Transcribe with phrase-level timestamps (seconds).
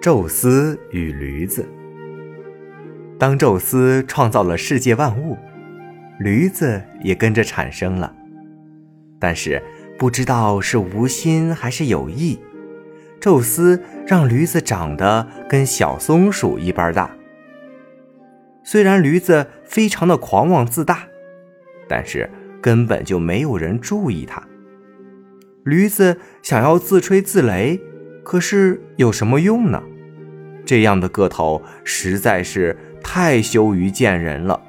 [0.00, 1.68] 宙斯与驴子。
[3.18, 5.36] 当宙斯创造了世界万物，
[6.20, 8.14] 驴子也跟着产生了。
[9.18, 9.60] 但是
[9.98, 12.38] 不知道是无心还是有意，
[13.20, 17.10] 宙斯让驴子长得跟小松鼠一般大。
[18.62, 21.08] 虽然驴子非常的狂妄自大，
[21.88, 22.30] 但是
[22.62, 24.40] 根本就没有人注意它。
[25.64, 27.80] 驴子想要自吹自擂。
[28.28, 29.82] 可是有什么用呢？
[30.66, 34.60] 这样的个头实在是太羞于见人了。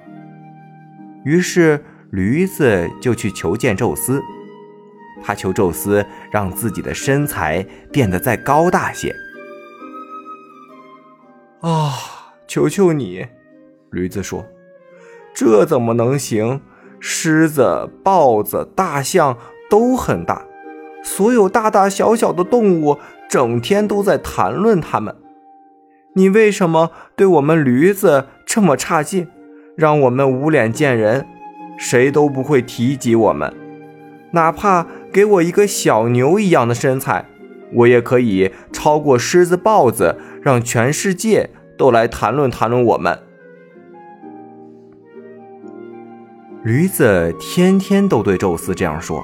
[1.26, 4.24] 于是驴子就去求见宙斯，
[5.22, 7.62] 他求宙斯让自己的身材
[7.92, 9.14] 变得再高大些。
[11.60, 11.92] 啊，
[12.48, 13.26] 求求你！
[13.92, 14.48] 驴子说
[15.36, 16.62] ：“这怎么能行？
[17.02, 19.38] 狮子、豹子、大象
[19.70, 20.46] 都很大，
[21.04, 22.98] 所有大大小小的动物。”
[23.30, 25.16] 整天都在谈论他们，
[26.16, 29.28] 你为什么对我们驴子这么差劲，
[29.78, 31.28] 让我们无脸见人，
[31.78, 33.54] 谁都不会提及我们？
[34.32, 37.26] 哪怕给我一个小牛一样的身材，
[37.74, 43.20] 我也可以超过狮子、豹子，让全世界都来谈论谈论我们。
[46.64, 49.24] 驴子天天都对宙斯这样说，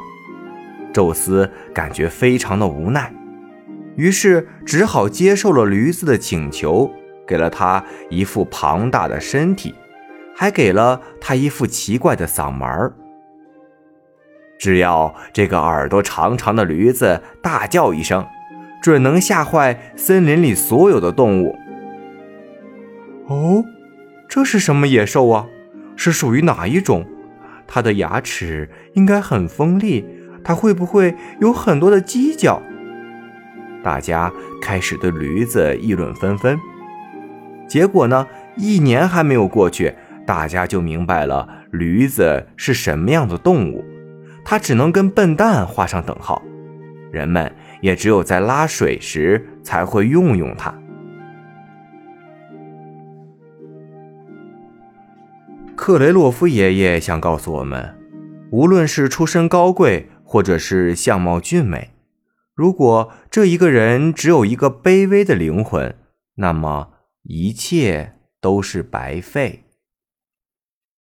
[0.94, 3.12] 宙斯感觉非常的无奈。
[3.96, 6.92] 于是只好接受了驴子的请求，
[7.26, 9.74] 给了他一副庞大的身体，
[10.36, 12.94] 还给了他一副奇怪的嗓门儿。
[14.58, 18.26] 只要这个耳朵长长的驴子大叫一声，
[18.82, 21.58] 准能吓坏森林里所有的动物。
[23.28, 23.64] 哦，
[24.28, 25.48] 这是什么野兽啊？
[25.96, 27.06] 是属于哪一种？
[27.68, 30.06] 它的牙齿应该很锋利，
[30.44, 32.62] 它会不会有很多的犄角？
[33.86, 36.60] 大家开始对驴子议论纷纷，
[37.68, 38.26] 结果呢，
[38.58, 39.94] 一年还没有过去，
[40.26, 43.86] 大家就明白了驴子是什么样的动物，
[44.44, 46.42] 它只能跟笨蛋画上等号，
[47.12, 50.74] 人们也只有在拉水时才会用用它。
[55.76, 57.96] 克雷洛夫爷爷想告诉我们，
[58.50, 61.92] 无论是出身高贵，或者是相貌俊美。
[62.56, 65.94] 如果这一个人只有一个卑微的灵魂，
[66.36, 66.92] 那么
[67.24, 69.65] 一切都是白费。